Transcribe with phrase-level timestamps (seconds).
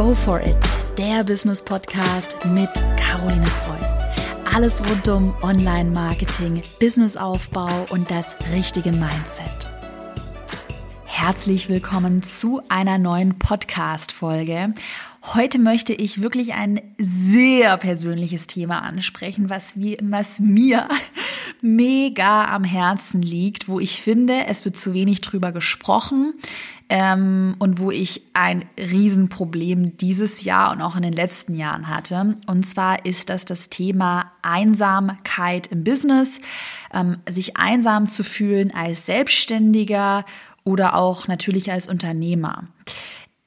[0.00, 0.56] Go for it,
[0.96, 4.02] der Business Podcast mit Caroline Preuß.
[4.54, 9.68] Alles rund um Online-Marketing, Businessaufbau und das richtige Mindset.
[11.04, 14.72] Herzlich willkommen zu einer neuen Podcast-Folge.
[15.34, 20.88] Heute möchte ich wirklich ein sehr persönliches Thema ansprechen, was, wie, was mir
[21.62, 26.34] mega am Herzen liegt, wo ich finde, es wird zu wenig drüber gesprochen
[26.88, 32.36] ähm, und wo ich ein Riesenproblem dieses Jahr und auch in den letzten Jahren hatte.
[32.46, 36.40] Und zwar ist das das Thema Einsamkeit im Business,
[36.92, 40.24] ähm, sich einsam zu fühlen als Selbstständiger
[40.64, 42.64] oder auch natürlich als Unternehmer.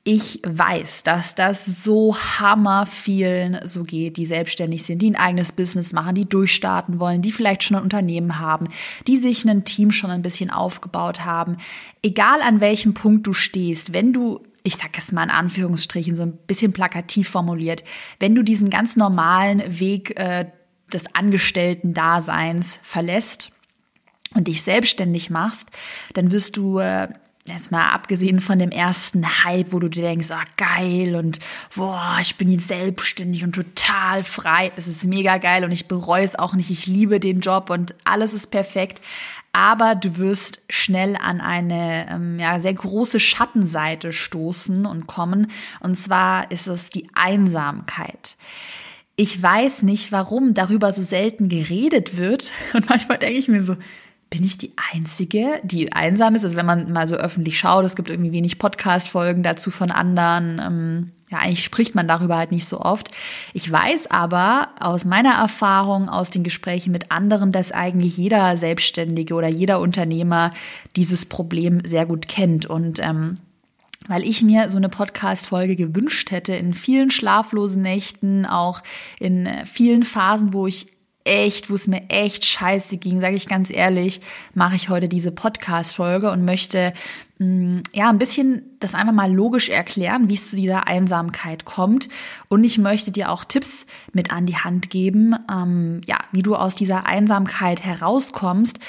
[0.05, 5.53] Ich weiß, dass das so hammer vielen so geht, die selbstständig sind, die ein eigenes
[5.53, 8.67] Business machen, die durchstarten wollen, die vielleicht schon ein Unternehmen haben,
[9.07, 11.55] die sich ein Team schon ein bisschen aufgebaut haben.
[12.01, 16.23] Egal an welchem Punkt du stehst, wenn du ich sage es mal in Anführungsstrichen so
[16.23, 17.83] ein bisschen plakativ formuliert,
[18.19, 20.45] wenn du diesen ganz normalen Weg äh,
[20.91, 23.51] des Angestellten-Daseins verlässt
[24.33, 25.69] und dich selbstständig machst,
[26.13, 27.09] dann wirst du äh,
[27.45, 31.39] jetzt mal abgesehen von dem ersten Hype, wo du dir denkst, ah, geil und
[31.75, 34.71] boah, ich bin jetzt selbstständig und total frei.
[34.75, 36.69] Das ist mega geil und ich bereue es auch nicht.
[36.69, 39.01] Ich liebe den Job und alles ist perfekt.
[39.51, 45.51] Aber du wirst schnell an eine ähm, ja, sehr große Schattenseite stoßen und kommen.
[45.79, 48.35] Und zwar ist es die Einsamkeit.
[49.15, 52.51] Ich weiß nicht, warum darüber so selten geredet wird.
[52.73, 53.75] Und manchmal denke ich mir so,
[54.33, 56.43] bin ich die Einzige, die einsam ist?
[56.43, 60.59] Also wenn man mal so öffentlich schaut, es gibt irgendwie wenig Podcast-Folgen dazu von anderen.
[60.59, 63.11] Ähm, ja, eigentlich spricht man darüber halt nicht so oft.
[63.53, 69.35] Ich weiß aber aus meiner Erfahrung, aus den Gesprächen mit anderen, dass eigentlich jeder Selbstständige
[69.35, 70.51] oder jeder Unternehmer
[70.95, 72.65] dieses Problem sehr gut kennt.
[72.65, 73.37] Und ähm,
[74.07, 78.81] weil ich mir so eine Podcast-Folge gewünscht hätte, in vielen schlaflosen Nächten, auch
[79.19, 80.87] in vielen Phasen, wo ich
[81.23, 84.21] echt, wo es mir echt scheiße ging, sage ich ganz ehrlich,
[84.53, 86.93] mache ich heute diese Podcast-Folge und möchte
[87.39, 92.07] ja ein bisschen das einfach mal logisch erklären, wie es zu dieser Einsamkeit kommt.
[92.47, 96.55] Und ich möchte dir auch Tipps mit an die Hand geben, ähm, ja, wie du
[96.55, 98.79] aus dieser Einsamkeit herauskommst,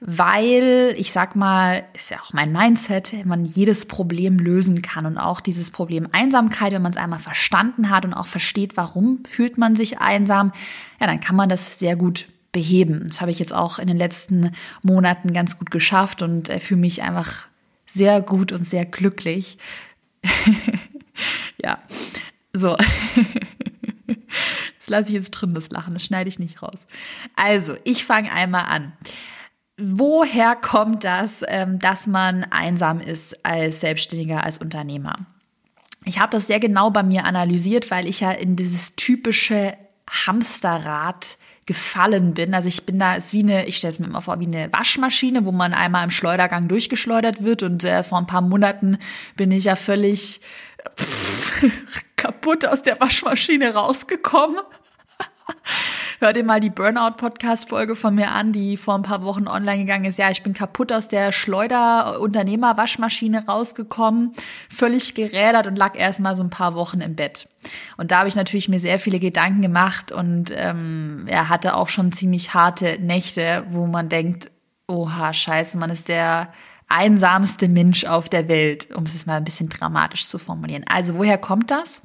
[0.00, 5.16] weil ich sag mal, ist ja auch mein Mindset, man jedes Problem lösen kann und
[5.16, 9.56] auch dieses Problem Einsamkeit, wenn man es einmal verstanden hat und auch versteht, warum fühlt
[9.56, 10.52] man sich einsam,
[11.00, 13.04] ja, dann kann man das sehr gut beheben.
[13.06, 16.80] Das habe ich jetzt auch in den letzten Monaten ganz gut geschafft und äh, fühle
[16.80, 17.48] mich einfach
[17.86, 19.58] sehr gut und sehr glücklich.
[21.62, 21.78] ja,
[22.52, 22.76] so.
[24.78, 26.86] Das lasse ich jetzt drin, das Lachen, das schneide ich nicht raus.
[27.36, 28.92] Also, ich fange einmal an.
[29.78, 35.16] Woher kommt das, ähm, dass man einsam ist als Selbstständiger, als Unternehmer?
[36.04, 39.74] Ich habe das sehr genau bei mir analysiert, weil ich ja in dieses typische
[40.08, 42.54] Hamsterrad gefallen bin.
[42.54, 44.72] Also ich bin da, ist wie eine, ich stelle es mir immer vor, wie eine
[44.72, 47.62] Waschmaschine, wo man einmal im Schleudergang durchgeschleudert wird.
[47.62, 48.98] Und äh, vor ein paar Monaten
[49.36, 50.40] bin ich ja völlig
[50.98, 51.62] pff,
[52.16, 54.60] kaputt aus der Waschmaschine rausgekommen.
[56.24, 60.06] Hör dir mal die Burnout-Podcast-Folge von mir an, die vor ein paar Wochen online gegangen
[60.06, 60.18] ist.
[60.18, 64.32] Ja, ich bin kaputt aus der Schleuder-Unternehmer-Waschmaschine rausgekommen,
[64.70, 67.46] völlig gerädert und lag erst mal so ein paar Wochen im Bett.
[67.98, 71.88] Und da habe ich natürlich mir sehr viele Gedanken gemacht und ähm, er hatte auch
[71.88, 74.50] schon ziemlich harte Nächte, wo man denkt,
[74.88, 76.50] oha, scheiße, man ist der
[76.88, 80.86] einsamste Mensch auf der Welt, um es mal ein bisschen dramatisch zu formulieren.
[80.88, 82.00] Also woher kommt das?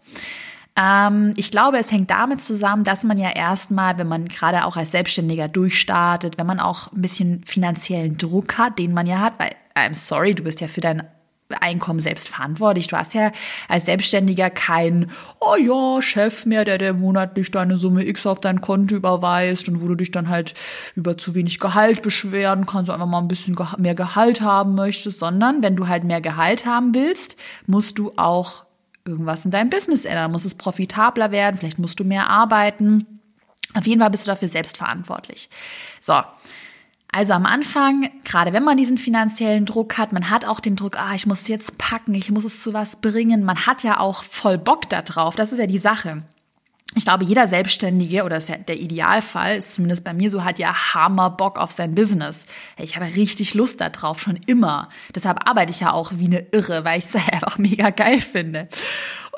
[0.79, 4.78] Ähm, ich glaube, es hängt damit zusammen, dass man ja erstmal, wenn man gerade auch
[4.78, 9.34] als Selbstständiger durchstartet, wenn man auch ein bisschen finanziellen Druck hat, den man ja hat,
[9.38, 11.03] weil, I'm sorry, du bist ja für dein
[11.62, 12.88] Einkommen selbst verantwortlich.
[12.88, 13.31] Du hast ja
[13.68, 18.62] als Selbstständiger kein, oh ja, Chef mehr, der dir monatlich deine Summe X auf dein
[18.62, 20.53] Konto überweist und wo du dich dann halt
[20.95, 25.18] über zu wenig Gehalt beschweren kannst, du einfach mal ein bisschen mehr Gehalt haben möchtest,
[25.18, 27.35] sondern wenn du halt mehr Gehalt haben willst,
[27.66, 28.69] musst du auch
[29.06, 30.31] irgendwas in deinem Business ändern.
[30.31, 33.19] Muss es profitabler werden, vielleicht musst du mehr arbeiten.
[33.75, 35.50] Auf jeden Fall bist du dafür selbst verantwortlich.
[36.01, 36.22] So.
[37.12, 41.00] Also am Anfang, gerade wenn man diesen finanziellen Druck hat, man hat auch den Druck,
[41.00, 43.44] ah, ich muss jetzt packen, ich muss es zu was bringen.
[43.44, 45.36] Man hat ja auch voll Bock da drauf.
[45.36, 46.24] Das ist ja die Sache
[46.95, 50.57] ich glaube, jeder Selbstständige oder ist ja der Idealfall, ist zumindest bei mir so, hat
[50.57, 52.47] ja Hammer Bock auf sein Business.
[52.77, 54.89] Ich habe richtig Lust darauf, schon immer.
[55.13, 58.68] Deshalb arbeite ich ja auch wie eine Irre, weil ich es einfach mega geil finde.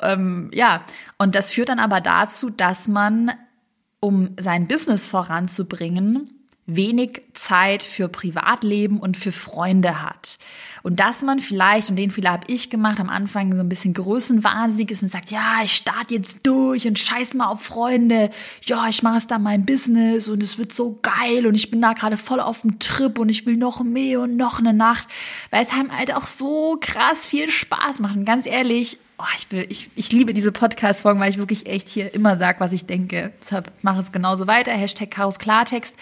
[0.00, 0.84] Ähm, ja,
[1.18, 3.32] und das führt dann aber dazu, dass man,
[4.00, 6.28] um sein Business voranzubringen,
[6.66, 10.38] wenig Zeit für Privatleben und für Freunde hat.
[10.84, 13.94] Und dass man vielleicht, und den Fehler habe ich gemacht, am Anfang so ein bisschen
[13.94, 18.30] größenwahnsinnig ist und sagt, ja, ich starte jetzt durch und scheiß mal auf Freunde.
[18.64, 21.80] Ja, ich mache es da mein Business und es wird so geil und ich bin
[21.80, 25.08] da gerade voll auf dem Trip und ich will noch mehr und noch eine Nacht,
[25.50, 28.16] weil es einem halt auch so krass viel Spaß macht.
[28.16, 31.88] Und ganz ehrlich, oh, ich, will, ich, ich liebe diese Podcast-Folgen, weil ich wirklich echt
[31.88, 33.32] hier immer sage, was ich denke.
[33.40, 34.72] Deshalb mache es genauso weiter.
[34.72, 35.94] Hashtag Chaos Klartext.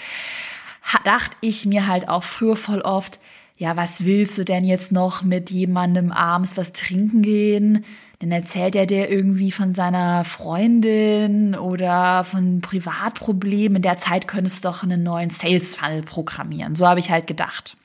[1.05, 3.21] Dachte ich mir halt auch früher voll oft,
[3.59, 7.85] ja, was willst du denn jetzt noch mit jemandem abends was trinken gehen?
[8.19, 13.77] Dann erzählt er dir irgendwie von seiner Freundin oder von Privatproblemen.
[13.77, 16.75] In der Zeit könntest du doch einen neuen Sales-Funnel programmieren.
[16.75, 17.77] So habe ich halt gedacht.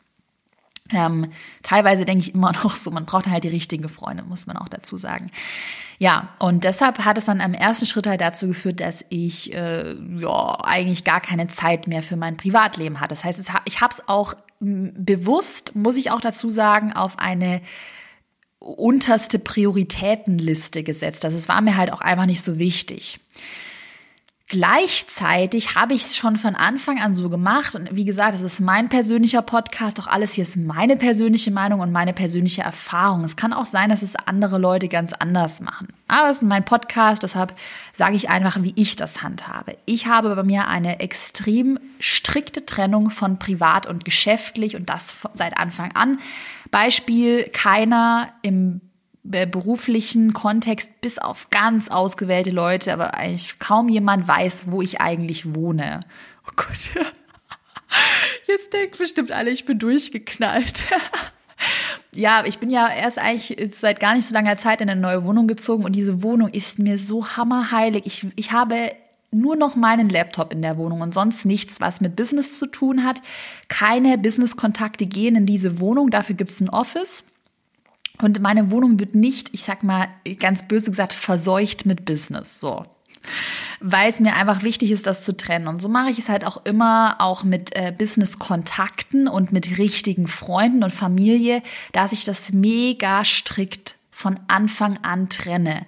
[0.91, 1.31] Ähm,
[1.63, 4.69] teilweise denke ich immer noch so, man braucht halt die richtigen Freunde, muss man auch
[4.69, 5.31] dazu sagen.
[5.97, 9.95] Ja, und deshalb hat es dann am ersten Schritt halt dazu geführt, dass ich äh,
[10.19, 13.09] ja eigentlich gar keine Zeit mehr für mein Privatleben hatte.
[13.09, 17.61] Das heißt, es, ich habe es auch bewusst, muss ich auch dazu sagen, auf eine
[18.59, 21.23] unterste Prioritätenliste gesetzt.
[21.23, 23.19] Also es war mir halt auch einfach nicht so wichtig.
[24.56, 27.75] Gleichzeitig habe ich es schon von Anfang an so gemacht.
[27.75, 30.00] Und wie gesagt, es ist mein persönlicher Podcast.
[30.00, 33.25] Auch alles hier ist meine persönliche Meinung und meine persönliche Erfahrung.
[33.25, 35.90] Es kann auch sein, dass es andere Leute ganz anders machen.
[36.07, 37.54] Aber es ist mein Podcast, deshalb
[37.92, 39.75] sage ich einfach, wie ich das handhabe.
[39.86, 45.57] Ich habe bei mir eine extrem strikte Trennung von privat und geschäftlich und das seit
[45.57, 46.19] Anfang an.
[46.72, 48.80] Beispiel, keiner im
[49.25, 55.56] beruflichen Kontext bis auf ganz ausgewählte Leute, aber eigentlich kaum jemand weiß, wo ich eigentlich
[55.56, 56.01] wohne.
[56.48, 56.92] Oh Gott.
[58.48, 60.83] Jetzt denkt bestimmt alle, ich bin durchgeknallt.
[62.16, 65.24] ja, ich bin ja erst eigentlich seit gar nicht so langer Zeit in eine neue
[65.24, 68.06] Wohnung gezogen und diese Wohnung ist mir so hammerheilig.
[68.06, 68.92] Ich, ich habe
[69.31, 73.04] nur noch meinen Laptop in der Wohnung und sonst nichts, was mit Business zu tun
[73.04, 73.21] hat.
[73.68, 76.10] Keine Business-Kontakte gehen in diese Wohnung.
[76.10, 77.25] Dafür gibt es ein Office.
[78.21, 80.07] Und meine Wohnung wird nicht, ich sag mal
[80.39, 82.59] ganz böse gesagt, verseucht mit Business.
[82.59, 82.85] So.
[83.79, 85.67] Weil es mir einfach wichtig ist, das zu trennen.
[85.67, 90.27] Und so mache ich es halt auch immer, auch mit äh, Business-Kontakten und mit richtigen
[90.27, 95.85] Freunden und Familie, dass ich das mega strikt von Anfang an trenne.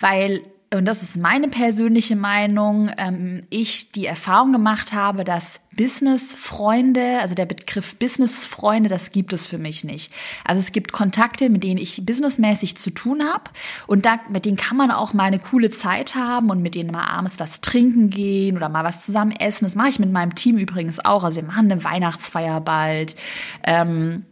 [0.00, 0.42] Weil
[0.74, 7.34] und das ist meine persönliche Meinung, ähm, ich die Erfahrung gemacht habe, dass Business-Freunde, also
[7.34, 10.12] der Begriff Business-Freunde, das gibt es für mich nicht.
[10.44, 13.44] Also es gibt Kontakte, mit denen ich businessmäßig zu tun habe
[13.86, 16.90] und da, mit denen kann man auch mal eine coole Zeit haben und mit denen
[16.90, 19.64] mal abends was trinken gehen oder mal was zusammen essen.
[19.64, 21.24] Das mache ich mit meinem Team übrigens auch.
[21.24, 23.16] Also wir machen eine Weihnachtsfeier bald.
[23.64, 24.26] Ähm,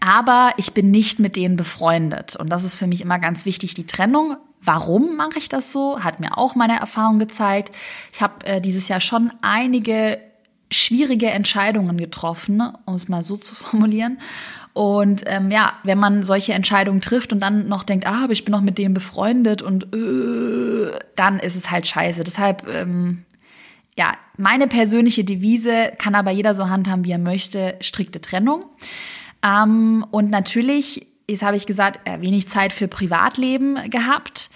[0.00, 2.36] aber ich bin nicht mit denen befreundet.
[2.36, 4.36] Und das ist für mich immer ganz wichtig, die Trennung.
[4.64, 6.00] Warum mache ich das so?
[6.02, 7.74] Hat mir auch meine Erfahrung gezeigt.
[8.12, 10.18] Ich habe äh, dieses Jahr schon einige
[10.70, 14.18] schwierige Entscheidungen getroffen, um es mal so zu formulieren.
[14.72, 18.44] Und ähm, ja, wenn man solche Entscheidungen trifft und dann noch denkt, ah, aber ich
[18.44, 22.24] bin noch mit dem befreundet und äh, dann ist es halt scheiße.
[22.24, 23.24] Deshalb, ähm,
[23.96, 28.64] ja, meine persönliche Devise kann aber jeder so handhaben, wie er möchte, strikte Trennung.
[29.44, 34.50] Ähm, und natürlich, jetzt habe ich gesagt, äh, wenig Zeit für Privatleben gehabt.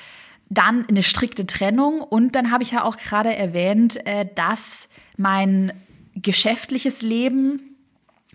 [0.51, 2.01] Dann eine strikte Trennung.
[2.01, 5.73] Und dann habe ich ja auch gerade erwähnt, äh, dass mein
[6.15, 7.77] geschäftliches Leben,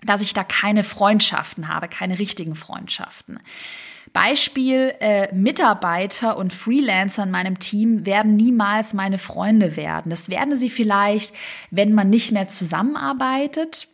[0.03, 3.39] dass ich da keine Freundschaften habe, keine richtigen Freundschaften.
[4.11, 10.11] Beispiel, äh, Mitarbeiter und Freelancer in meinem Team werden niemals meine Freunde werden.
[10.11, 11.33] Das werden sie vielleicht,
[11.71, 13.87] wenn man nicht mehr zusammenarbeitet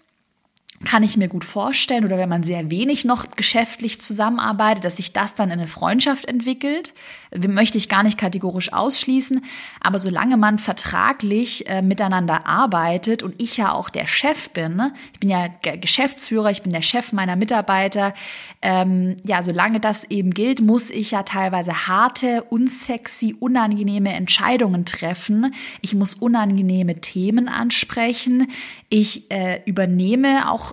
[0.86, 5.12] kann ich mir gut vorstellen, oder wenn man sehr wenig noch geschäftlich zusammenarbeitet, dass sich
[5.12, 6.94] das dann in eine Freundschaft entwickelt.
[7.36, 9.44] Möchte ich gar nicht kategorisch ausschließen.
[9.82, 14.94] Aber solange man vertraglich äh, miteinander arbeitet und ich ja auch der Chef bin, ne?
[15.14, 18.14] ich bin ja Geschäftsführer, ich bin der Chef meiner Mitarbeiter,
[18.62, 25.54] ähm, ja, solange das eben gilt, muss ich ja teilweise harte, unsexy, unangenehme Entscheidungen treffen.
[25.82, 28.48] Ich muss unangenehme Themen ansprechen.
[28.90, 30.69] Ich äh, übernehme auch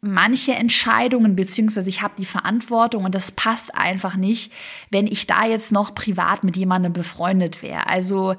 [0.00, 4.52] manche Entscheidungen, beziehungsweise ich habe die Verantwortung und das passt einfach nicht,
[4.90, 7.86] wenn ich da jetzt noch privat mit jemandem befreundet wäre.
[7.86, 8.34] Also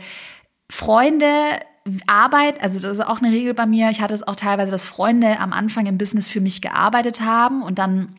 [0.70, 1.60] Freunde,
[2.08, 3.90] Arbeit, also das ist auch eine Regel bei mir.
[3.90, 7.62] Ich hatte es auch teilweise, dass Freunde am Anfang im Business für mich gearbeitet haben
[7.62, 8.18] und dann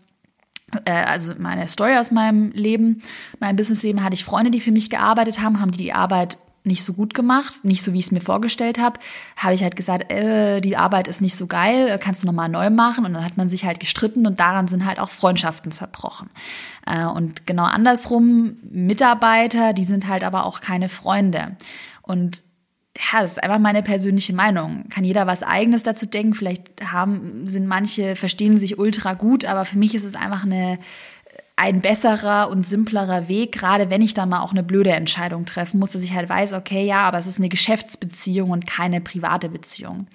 [0.84, 3.02] äh, also meine Story aus meinem Leben,
[3.40, 6.84] meinem Businessleben hatte ich Freunde, die für mich gearbeitet haben, haben die die Arbeit nicht
[6.84, 9.00] so gut gemacht, nicht so wie ich es mir vorgestellt habe,
[9.36, 12.70] habe ich halt gesagt, äh, die Arbeit ist nicht so geil, kannst du nochmal neu
[12.70, 16.30] machen und dann hat man sich halt gestritten und daran sind halt auch Freundschaften zerbrochen.
[16.86, 21.56] Äh, und genau andersrum, Mitarbeiter, die sind halt aber auch keine Freunde.
[22.02, 22.42] Und
[22.96, 24.84] ja, das ist einfach meine persönliche Meinung.
[24.90, 26.34] Kann jeder was eigenes dazu denken.
[26.34, 30.78] Vielleicht haben, sind manche, verstehen sich ultra gut, aber für mich ist es einfach eine,
[31.56, 35.78] ein besserer und simplerer Weg, gerade wenn ich dann mal auch eine blöde Entscheidung treffen
[35.78, 39.48] muss, dass ich halt weiß, okay, ja, aber es ist eine Geschäftsbeziehung und keine private
[39.48, 40.06] Beziehung.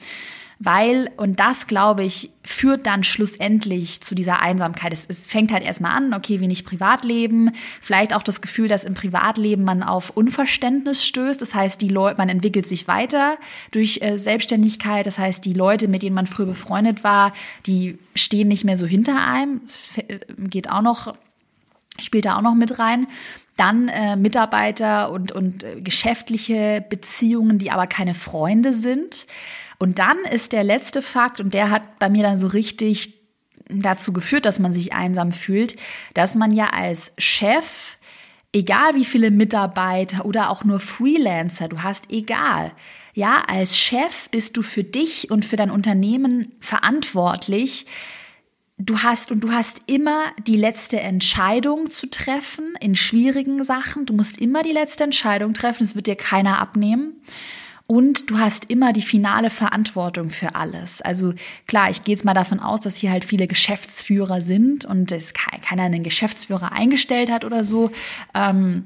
[0.60, 4.92] Weil, und das glaube ich, führt dann schlussendlich zu dieser Einsamkeit.
[4.92, 8.96] Es, es fängt halt erstmal an, okay, wenig Privatleben, vielleicht auch das Gefühl, dass im
[8.96, 11.40] Privatleben man auf Unverständnis stößt.
[11.40, 13.38] Das heißt, die Leute, man entwickelt sich weiter
[13.70, 15.06] durch äh, Selbstständigkeit.
[15.06, 17.34] Das heißt, die Leute, mit denen man früher befreundet war,
[17.68, 19.62] die stehen nicht mehr so hinter einem.
[19.64, 21.14] Das äh, geht auch noch,
[22.00, 23.08] spielt da auch noch mit rein.
[23.56, 29.26] Dann äh, Mitarbeiter und, und äh, geschäftliche Beziehungen, die aber keine Freunde sind.
[29.80, 33.14] Und dann ist der letzte Fakt, und der hat bei mir dann so richtig
[33.70, 35.76] dazu geführt, dass man sich einsam fühlt,
[36.14, 37.98] dass man ja als Chef,
[38.54, 42.72] egal wie viele Mitarbeiter oder auch nur Freelancer du hast, egal.
[43.14, 47.88] Ja, als Chef bist du für dich und für dein Unternehmen verantwortlich.
[48.80, 54.06] Du hast und du hast immer die letzte Entscheidung zu treffen in schwierigen Sachen.
[54.06, 55.84] Du musst immer die letzte Entscheidung treffen.
[55.84, 57.14] Es wird dir keiner abnehmen.
[57.88, 61.02] Und du hast immer die finale Verantwortung für alles.
[61.02, 61.34] Also
[61.66, 65.34] klar, ich gehe jetzt mal davon aus, dass hier halt viele Geschäftsführer sind und es
[65.34, 67.90] keiner einen Geschäftsführer eingestellt hat oder so.
[68.36, 68.84] Ähm,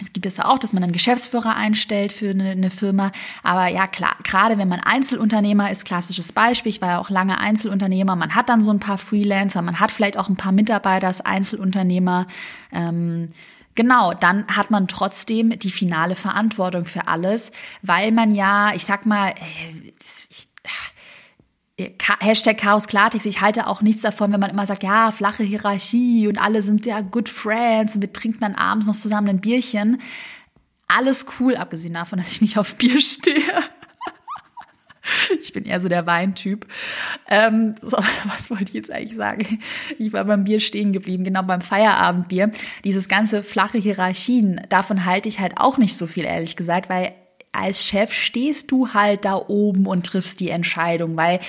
[0.00, 3.12] es gibt es auch, dass man einen Geschäftsführer einstellt für eine, eine, Firma.
[3.42, 6.70] Aber ja, klar, gerade wenn man Einzelunternehmer ist, klassisches Beispiel.
[6.70, 8.14] Ich war ja auch lange Einzelunternehmer.
[8.16, 11.20] Man hat dann so ein paar Freelancer, man hat vielleicht auch ein paar Mitarbeiter als
[11.20, 12.26] Einzelunternehmer.
[12.72, 13.28] Ähm,
[13.76, 19.04] Genau, dann hat man trotzdem die finale Verantwortung für alles, weil man ja, ich sag
[19.04, 20.48] mal, äh, ich,
[21.78, 26.26] Hashtag Chaos Klartext, ich halte auch nichts davon, wenn man immer sagt, ja, flache Hierarchie
[26.26, 30.00] und alle sind ja good friends und wir trinken dann abends noch zusammen ein Bierchen.
[30.88, 33.42] Alles cool, abgesehen davon, dass ich nicht auf Bier stehe.
[35.40, 36.66] Ich bin eher so der Weintyp.
[37.28, 39.60] Ähm, so, was wollte ich jetzt eigentlich sagen?
[40.00, 42.50] Ich war beim Bier stehen geblieben, genau beim Feierabendbier.
[42.82, 47.14] Dieses ganze flache Hierarchien, davon halte ich halt auch nicht so viel, ehrlich gesagt, weil
[47.56, 51.40] als Chef stehst du halt da oben und triffst die Entscheidung, weil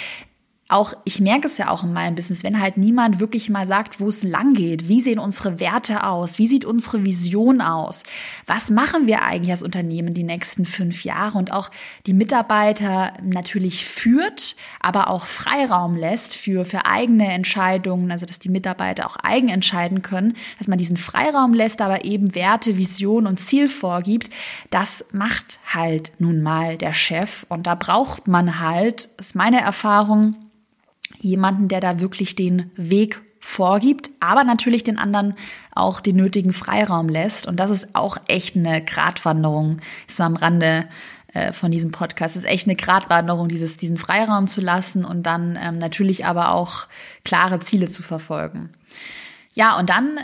[0.70, 4.02] auch, ich merke es ja auch in meinem Business, wenn halt niemand wirklich mal sagt,
[4.02, 8.04] wo es lang geht, wie sehen unsere Werte aus, wie sieht unsere Vision aus,
[8.46, 11.38] was machen wir eigentlich als Unternehmen die nächsten fünf Jahre?
[11.38, 11.72] Und auch
[12.06, 18.50] die Mitarbeiter natürlich führt, aber auch Freiraum lässt für, für eigene Entscheidungen, also dass die
[18.50, 23.40] Mitarbeiter auch eigen entscheiden können, dass man diesen Freiraum lässt, aber eben Werte, Vision und
[23.40, 24.30] Ziel vorgibt,
[24.70, 27.46] das macht halt nun mal der Chef.
[27.48, 30.36] Und da braucht man halt, ist meine Erfahrung,
[31.20, 35.36] jemanden, der da wirklich den Weg vorgibt, aber natürlich den anderen
[35.74, 37.48] auch den nötigen Freiraum lässt.
[37.48, 40.88] Und das ist auch echt eine Gratwanderung, jetzt mal am Rande
[41.34, 42.36] äh, von diesem Podcast.
[42.36, 46.52] Es ist echt eine Gratwanderung, dieses, diesen Freiraum zu lassen und dann ähm, natürlich aber
[46.52, 46.88] auch
[47.24, 48.72] klare Ziele zu verfolgen.
[49.54, 50.20] Ja, und dann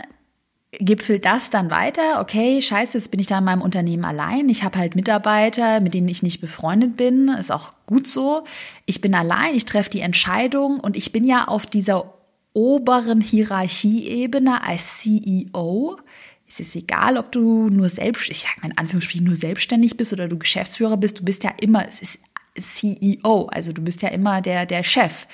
[0.78, 4.48] gipfelt das dann weiter, okay, scheiße, jetzt bin ich da in meinem Unternehmen allein.
[4.48, 7.28] Ich habe halt Mitarbeiter, mit denen ich nicht befreundet bin.
[7.28, 8.44] Ist auch gut so.
[8.86, 12.14] Ich bin allein, ich treffe die Entscheidung und ich bin ja auf dieser
[12.52, 15.98] oberen Hierarchieebene als CEO.
[16.48, 20.12] Es ist egal, ob du nur selbst, ich sage mal in Anführungsstrichen, nur selbstständig bist
[20.12, 22.20] oder du Geschäftsführer bist, du bist ja immer, es ist
[22.56, 25.26] CEO, also du bist ja immer der, der Chef.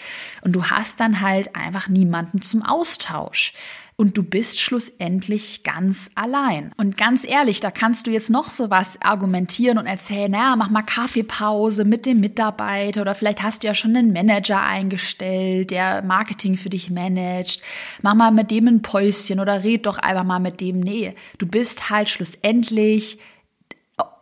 [0.42, 3.52] Und du hast dann halt einfach niemanden zum Austausch
[4.00, 6.72] und du bist schlussendlich ganz allein.
[6.78, 10.70] Und ganz ehrlich, da kannst du jetzt noch so was argumentieren und erzählen, naja, mach
[10.70, 16.00] mal Kaffeepause mit dem Mitarbeiter oder vielleicht hast du ja schon einen Manager eingestellt, der
[16.00, 17.60] Marketing für dich managt.
[18.00, 20.80] Mach mal mit dem ein Päuschen oder red doch einfach mal mit dem.
[20.80, 23.18] Nee, du bist halt schlussendlich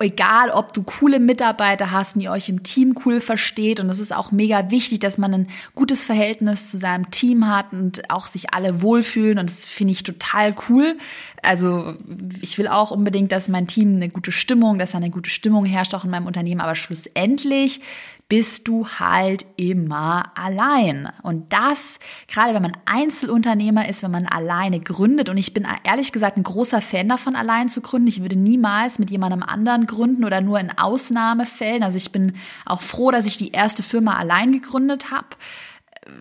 [0.00, 3.80] egal, ob du coole Mitarbeiter hast und ihr euch im Team cool versteht.
[3.80, 7.72] Und es ist auch mega wichtig, dass man ein gutes Verhältnis zu seinem Team hat
[7.72, 9.38] und auch sich alle wohlfühlen.
[9.38, 10.96] Und das finde ich total cool.
[11.42, 11.94] Also
[12.40, 15.64] ich will auch unbedingt, dass mein Team eine gute Stimmung, dass da eine gute Stimmung
[15.64, 16.60] herrscht, auch in meinem Unternehmen.
[16.60, 17.80] Aber schlussendlich
[18.28, 21.10] bist du halt immer allein.
[21.22, 26.12] Und das, gerade wenn man Einzelunternehmer ist, wenn man alleine gründet, und ich bin ehrlich
[26.12, 28.08] gesagt ein großer Fan davon, allein zu gründen.
[28.08, 31.82] Ich würde niemals mit jemandem anderen gründen oder nur in Ausnahmefällen.
[31.82, 32.34] Also ich bin
[32.66, 35.28] auch froh, dass ich die erste Firma allein gegründet habe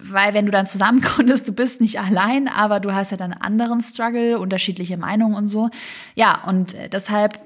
[0.03, 3.34] weil wenn du dann zusammen gründest, du bist nicht allein, aber du hast ja dann
[3.34, 5.70] einen anderen Struggle, unterschiedliche Meinungen und so.
[6.15, 7.39] Ja, und äh, deshalb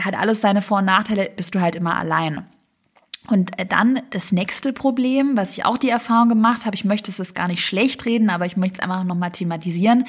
[0.00, 2.46] hat alles seine Vor- und Nachteile, bist du halt immer allein.
[3.28, 7.10] Und äh, dann das nächste Problem, was ich auch die Erfahrung gemacht habe, ich möchte
[7.10, 10.04] es gar nicht schlecht reden, aber ich möchte es einfach nochmal thematisieren.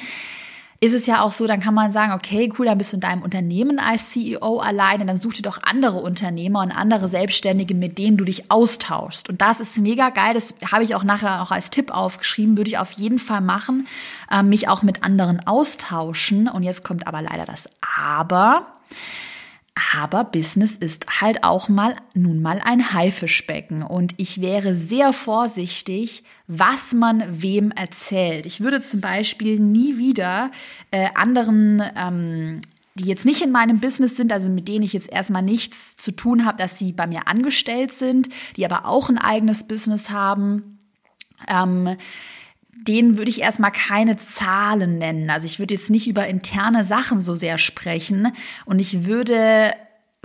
[0.82, 3.00] Ist es ja auch so, dann kann man sagen, okay, cool, dann bist du in
[3.02, 7.98] deinem Unternehmen als CEO alleine, dann such dir doch andere Unternehmer und andere Selbstständige, mit
[7.98, 9.28] denen du dich austauschst.
[9.28, 12.68] Und das ist mega geil, das habe ich auch nachher auch als Tipp aufgeschrieben, würde
[12.68, 13.86] ich auf jeden Fall machen,
[14.28, 16.48] äh, mich auch mit anderen austauschen.
[16.48, 18.66] Und jetzt kommt aber leider das Aber.
[19.74, 26.24] Aber Business ist halt auch mal nun mal ein Haifischbecken und ich wäre sehr vorsichtig,
[26.46, 28.44] was man wem erzählt.
[28.44, 30.50] Ich würde zum Beispiel nie wieder
[30.90, 32.60] äh, anderen ähm,
[32.94, 36.12] die jetzt nicht in meinem Business sind, also mit denen ich jetzt erstmal nichts zu
[36.12, 40.78] tun habe, dass sie bei mir angestellt sind, die aber auch ein eigenes Business haben,
[41.48, 41.96] ähm,
[42.74, 45.30] denen würde ich erstmal keine Zahlen nennen.
[45.30, 48.32] Also ich würde jetzt nicht über interne Sachen so sehr sprechen
[48.64, 49.72] und ich würde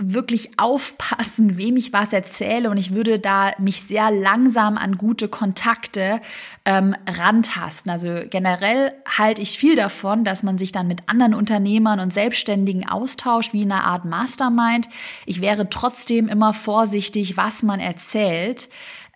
[0.00, 5.26] wirklich aufpassen, wem ich was erzähle und ich würde da mich sehr langsam an gute
[5.26, 6.20] Kontakte
[6.64, 7.90] ähm, rantasten.
[7.90, 12.88] Also generell halte ich viel davon, dass man sich dann mit anderen Unternehmern und Selbstständigen
[12.88, 14.88] austauscht, wie in einer Art Mastermind.
[15.26, 18.68] Ich wäre trotzdem immer vorsichtig, was man erzählt,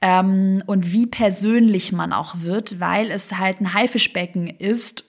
[0.03, 5.05] ähm, und wie persönlich man auch wird, weil es halt ein Haifischbecken ist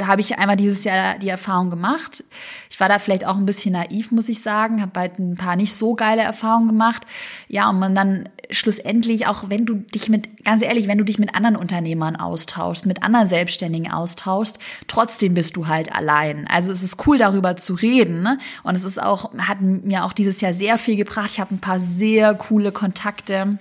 [0.00, 2.24] habe ich einmal dieses Jahr die Erfahrung gemacht.
[2.70, 5.54] Ich war da vielleicht auch ein bisschen naiv, muss ich sagen, habe halt ein paar
[5.54, 7.04] nicht so geile Erfahrungen gemacht.
[7.46, 11.20] Ja, und man dann schlussendlich auch, wenn du dich mit, ganz ehrlich, wenn du dich
[11.20, 16.48] mit anderen Unternehmern austauschst, mit anderen Selbstständigen austauschst, trotzdem bist du halt allein.
[16.48, 18.22] Also es ist cool, darüber zu reden.
[18.22, 18.38] Ne?
[18.64, 21.30] Und es ist auch, hat mir auch dieses Jahr sehr viel gebracht.
[21.30, 23.60] Ich habe ein paar sehr coole Kontakte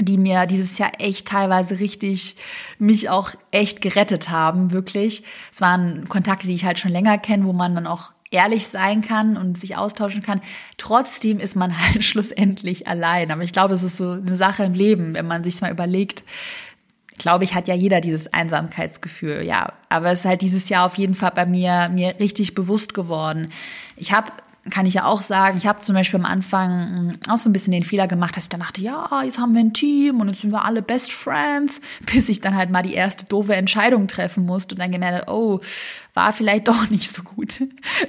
[0.00, 2.36] die mir dieses Jahr echt teilweise richtig
[2.78, 5.22] mich auch echt gerettet haben, wirklich.
[5.52, 9.02] Es waren Kontakte, die ich halt schon länger kenne, wo man dann auch ehrlich sein
[9.02, 10.40] kann und sich austauschen kann.
[10.76, 13.30] Trotzdem ist man halt schlussendlich allein.
[13.30, 16.24] Aber ich glaube, es ist so eine Sache im Leben, wenn man sich mal überlegt.
[17.16, 19.72] Glaube ich, hat ja jeder dieses Einsamkeitsgefühl, ja.
[19.88, 23.52] Aber es ist halt dieses Jahr auf jeden Fall bei mir mir richtig bewusst geworden.
[23.96, 24.32] Ich habe
[24.70, 27.52] kann ich ja auch sagen, ich habe zum Beispiel am Anfang hm, auch so ein
[27.52, 30.28] bisschen den Fehler gemacht, dass ich dann dachte, ja, jetzt haben wir ein Team und
[30.28, 31.80] jetzt sind wir alle Best Friends,
[32.12, 35.32] bis ich dann halt mal die erste doofe Entscheidung treffen musste und dann gemerkt habe,
[35.32, 35.60] oh,
[36.14, 37.62] war vielleicht doch nicht so gut,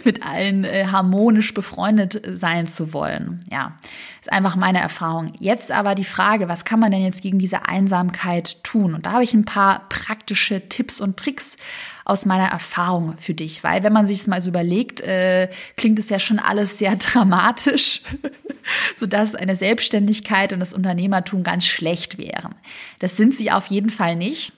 [0.06, 3.44] mit allen äh, harmonisch befreundet sein zu wollen.
[3.52, 3.76] Ja,
[4.22, 5.32] ist einfach meine Erfahrung.
[5.40, 8.94] Jetzt aber die Frage, was kann man denn jetzt gegen diese Einsamkeit tun?
[8.94, 11.58] Und da habe ich ein paar praktische Tipps und Tricks
[12.06, 15.98] aus meiner Erfahrung für dich, weil wenn man sich es mal so überlegt, äh, klingt
[15.98, 18.02] es ja schon alles sehr dramatisch,
[18.96, 22.56] sodass eine Selbstständigkeit und das Unternehmertum ganz schlecht wären.
[23.00, 24.54] Das sind sie auf jeden Fall nicht.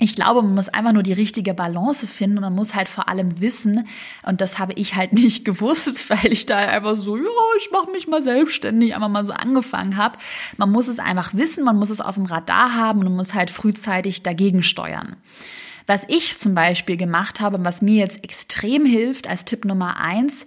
[0.00, 3.08] Ich glaube, man muss einfach nur die richtige Balance finden und man muss halt vor
[3.08, 3.86] allem wissen,
[4.24, 7.22] und das habe ich halt nicht gewusst, weil ich da einfach so, ja,
[7.58, 10.18] ich mache mich mal selbstständig, einfach mal so angefangen habe.
[10.56, 13.34] Man muss es einfach wissen, man muss es auf dem Radar haben und man muss
[13.34, 15.16] halt frühzeitig dagegen steuern.
[15.88, 20.46] Was ich zum Beispiel gemacht habe, was mir jetzt extrem hilft als Tipp Nummer eins,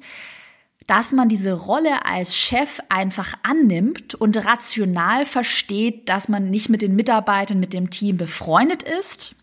[0.86, 6.84] dass man diese Rolle als Chef einfach annimmt und rational versteht, dass man nicht mit
[6.84, 9.34] den Mitarbeitern, mit dem Team befreundet ist,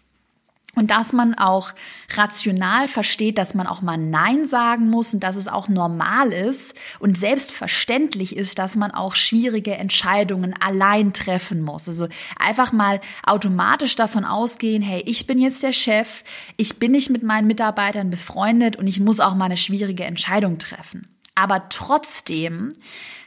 [0.79, 1.73] und dass man auch
[2.15, 6.79] rational versteht, dass man auch mal Nein sagen muss und dass es auch normal ist
[7.01, 11.89] und selbstverständlich ist, dass man auch schwierige Entscheidungen allein treffen muss.
[11.89, 16.23] Also einfach mal automatisch davon ausgehen, hey, ich bin jetzt der Chef,
[16.57, 20.59] ich bin nicht mit meinen Mitarbeitern befreundet und ich muss auch mal eine schwierige Entscheidung
[20.59, 21.09] treffen.
[21.35, 22.73] Aber trotzdem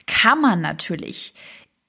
[0.05, 1.33] kann man natürlich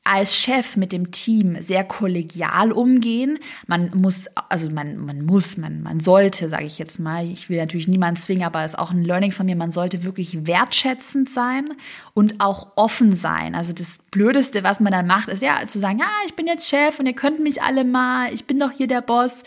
[0.04, 3.38] als Chef mit dem Team sehr kollegial umgehen.
[3.68, 7.58] Man muss, also man, man muss, man, man sollte, sage ich jetzt mal, ich will
[7.58, 11.30] natürlich niemanden zwingen, aber es ist auch ein Learning von mir, man sollte wirklich wertschätzend
[11.30, 11.74] sein
[12.14, 13.54] und auch offen sein.
[13.54, 16.68] Also das Blödeste, was man dann macht, ist ja zu sagen, ja, ich bin jetzt
[16.68, 19.44] Chef und ihr könnt mich alle mal, ich bin doch hier der Boss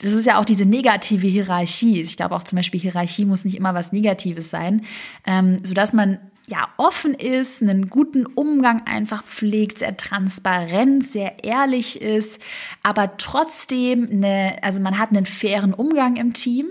[0.00, 2.00] das ist ja auch diese negative Hierarchie.
[2.00, 4.84] Ich glaube auch zum Beispiel Hierarchie muss nicht immer was Negatives sein,
[5.26, 11.44] ähm, so dass man ja offen ist, einen guten Umgang einfach pflegt, sehr transparent, sehr
[11.44, 12.40] ehrlich ist,
[12.82, 16.66] aber trotzdem eine, also man hat einen fairen Umgang im Team.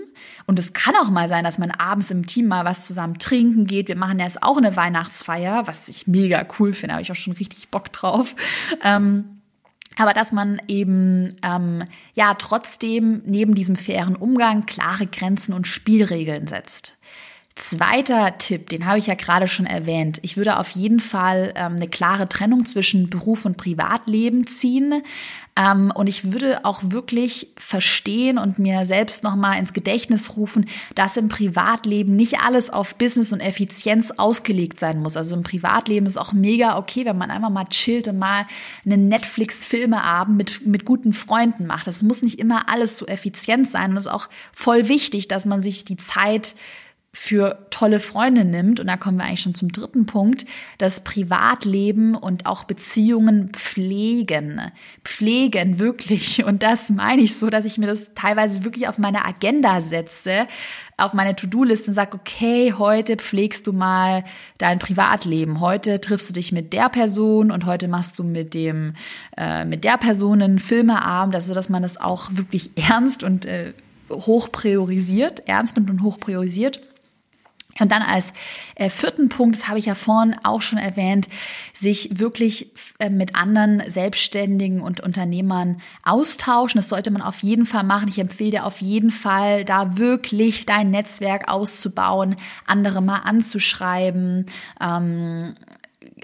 [0.46, 3.66] Und es kann auch mal sein, dass man abends im Team mal was zusammen trinken
[3.66, 3.88] geht.
[3.88, 7.34] Wir machen jetzt auch eine Weihnachtsfeier, was ich mega cool finde, habe ich auch schon
[7.34, 8.34] richtig Bock drauf.
[8.82, 9.38] Ähm,
[9.98, 16.46] aber dass man eben ähm, ja trotzdem neben diesem fairen Umgang klare Grenzen und Spielregeln
[16.46, 16.94] setzt.
[17.58, 20.20] Zweiter Tipp, den habe ich ja gerade schon erwähnt.
[20.22, 25.02] Ich würde auf jeden Fall ähm, eine klare Trennung zwischen Beruf und Privatleben ziehen.
[25.56, 31.16] Ähm, und ich würde auch wirklich verstehen und mir selbst nochmal ins Gedächtnis rufen, dass
[31.16, 35.16] im Privatleben nicht alles auf Business und Effizienz ausgelegt sein muss.
[35.16, 38.46] Also im Privatleben ist auch mega okay, wenn man einfach mal chillt und mal
[38.86, 41.88] einen Netflix-Filmeabend mit, mit guten Freunden macht.
[41.88, 43.90] Das muss nicht immer alles so effizient sein.
[43.90, 46.54] Und es ist auch voll wichtig, dass man sich die Zeit
[47.14, 50.44] für tolle Freunde nimmt, und da kommen wir eigentlich schon zum dritten Punkt,
[50.76, 54.60] das Privatleben und auch Beziehungen pflegen.
[55.04, 56.44] Pflegen, wirklich.
[56.44, 60.46] Und das meine ich so, dass ich mir das teilweise wirklich auf meine Agenda setze,
[60.98, 64.24] auf meine To-Do-Liste und sage, okay, heute pflegst du mal
[64.58, 65.60] dein Privatleben.
[65.60, 68.94] Heute triffst du dich mit der Person und heute machst du mit dem,
[69.36, 73.72] äh, mit der Person einen Filmeabend, also dass man das auch wirklich ernst und äh,
[74.10, 76.80] hoch priorisiert, ernst nimmt und hoch priorisiert.
[77.80, 78.32] Und dann als
[78.74, 81.28] äh, vierten Punkt, das habe ich ja vorhin auch schon erwähnt,
[81.72, 86.78] sich wirklich äh, mit anderen Selbstständigen und Unternehmern austauschen.
[86.78, 88.08] Das sollte man auf jeden Fall machen.
[88.08, 92.36] Ich empfehle dir auf jeden Fall, da wirklich dein Netzwerk auszubauen,
[92.66, 94.46] andere mal anzuschreiben,
[94.80, 95.54] ähm,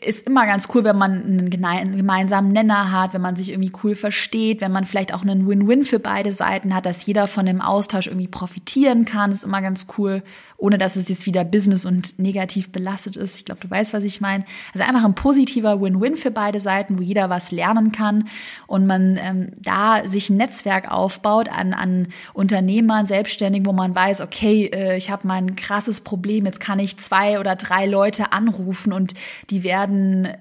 [0.06, 3.94] ist immer ganz cool, wenn man einen gemeinsamen Nenner hat, wenn man sich irgendwie cool
[3.94, 7.60] versteht, wenn man vielleicht auch einen Win-Win für beide Seiten hat, dass jeder von dem
[7.60, 10.22] Austausch irgendwie profitieren kann, ist immer ganz cool
[10.64, 13.36] ohne dass es jetzt wieder Business und negativ belastet ist.
[13.36, 14.44] Ich glaube, du weißt, was ich meine.
[14.72, 18.28] Also einfach ein positiver Win-Win für beide Seiten, wo jeder was lernen kann
[18.66, 24.20] und man ähm, da sich ein Netzwerk aufbaut an, an Unternehmern, Selbstständigen, wo man weiß,
[24.22, 28.32] okay, äh, ich habe mal ein krasses Problem, jetzt kann ich zwei oder drei Leute
[28.32, 29.12] anrufen und
[29.50, 29.93] die werden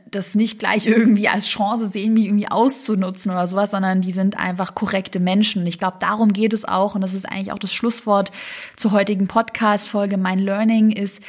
[0.10, 4.38] das nicht gleich irgendwie als Chance sehen, mich irgendwie auszunutzen oder sowas, sondern die sind
[4.38, 5.66] einfach korrekte Menschen.
[5.66, 8.32] Ich glaube, darum geht es auch und das ist eigentlich auch das Schlusswort
[8.76, 11.22] zur heutigen Podcast-Folge Folge mein Learning ist,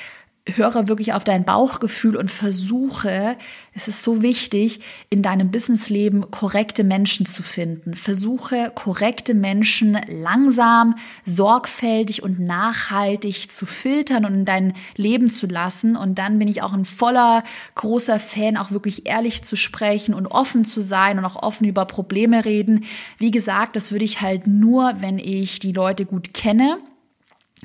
[0.46, 3.36] höre wirklich auf dein Bauchgefühl und versuche,
[3.72, 7.94] es ist so wichtig, in deinem Businessleben korrekte Menschen zu finden.
[7.94, 15.96] Versuche korrekte Menschen langsam, sorgfältig und nachhaltig zu filtern und in dein Leben zu lassen.
[15.96, 17.42] Und dann bin ich auch ein voller,
[17.74, 21.86] großer Fan, auch wirklich ehrlich zu sprechen und offen zu sein und auch offen über
[21.86, 22.84] Probleme reden.
[23.16, 26.76] Wie gesagt, das würde ich halt nur, wenn ich die Leute gut kenne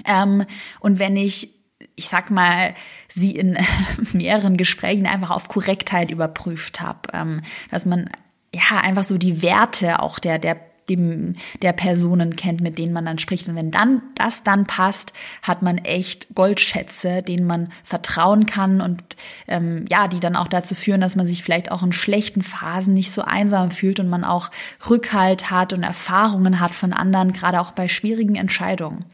[0.05, 0.45] ähm,
[0.79, 1.58] und wenn ich,
[1.99, 2.73] ich sag mal,
[3.09, 3.57] sie in
[4.13, 8.09] mehreren Gesprächen einfach auf Korrektheit überprüft habe, ähm, dass man
[8.55, 10.57] ja einfach so die Werte auch der, der
[10.87, 13.47] dem, der Personen kennt, mit denen man dann spricht.
[13.47, 19.03] Und wenn dann das dann passt, hat man echt Goldschätze, denen man vertrauen kann und
[19.47, 22.95] ähm, ja, die dann auch dazu führen, dass man sich vielleicht auch in schlechten Phasen
[22.95, 24.49] nicht so einsam fühlt und man auch
[24.89, 29.05] Rückhalt hat und Erfahrungen hat von anderen, gerade auch bei schwierigen Entscheidungen.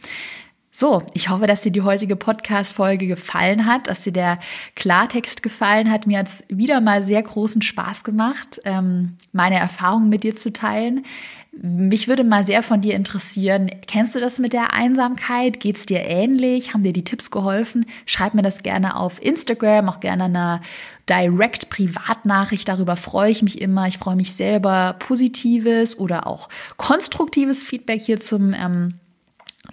[0.77, 4.39] So, ich hoffe, dass dir die heutige Podcast-Folge gefallen hat, dass dir der
[4.75, 6.05] Klartext gefallen hat.
[6.05, 10.51] Mir hat es wieder mal sehr großen Spaß gemacht, ähm, meine Erfahrungen mit dir zu
[10.51, 11.05] teilen.
[11.53, 15.61] Mich würde mal sehr von dir interessieren, kennst du das mit der Einsamkeit?
[15.61, 16.73] Geht es dir ähnlich?
[16.73, 17.85] Haben dir die Tipps geholfen?
[18.05, 20.59] Schreib mir das gerne auf Instagram, auch gerne eine
[21.07, 22.67] Direct-Privatnachricht.
[22.67, 23.87] Darüber freue ich mich immer.
[23.87, 28.95] Ich freue mich selber positives oder auch konstruktives Feedback hier zum ähm,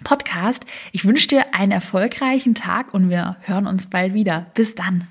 [0.03, 0.65] Podcast.
[0.91, 4.47] Ich wünsche dir einen erfolgreichen Tag und wir hören uns bald wieder.
[4.53, 5.07] Bis dann.